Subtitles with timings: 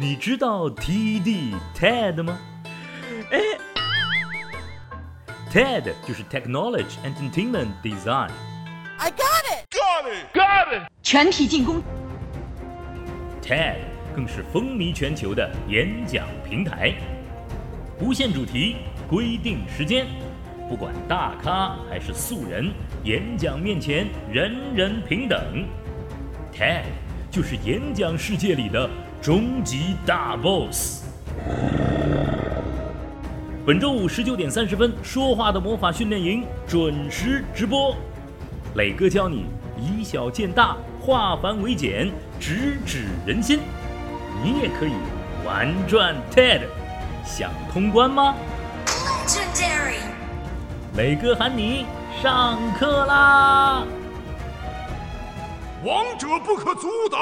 [0.00, 2.38] 你知道 TED TED 吗？
[3.32, 3.40] 哎
[5.50, 8.30] ，TED 就是 Technology Entertainment Design。
[8.98, 10.88] I got it, got it, got it。
[11.02, 11.82] 全体进攻。
[13.42, 13.78] TED
[14.14, 16.94] 更是风靡全球的演讲平台，
[17.98, 18.76] 不限主题，
[19.08, 20.06] 规定时间，
[20.68, 22.70] 不管大咖还是素人，
[23.02, 25.66] 演讲面前人人平等。
[26.54, 26.84] TED
[27.38, 28.90] 就是演讲世界里的。
[29.22, 31.04] 终极大 boss。
[33.64, 37.94] 本周五十九点三十分，说话的魔法训练营准时直播。
[38.74, 39.46] 磊哥教你
[39.76, 42.10] 以小见大，化繁为简，
[42.40, 43.60] 直指人心。
[44.42, 44.94] 你也可以
[45.46, 46.62] 玩转 TED，
[47.24, 48.34] 想通关吗
[48.84, 50.00] ？Legendary。
[50.96, 51.86] 磊哥喊你
[52.20, 53.84] 上课啦！
[55.88, 57.18] 王者不可阻挡。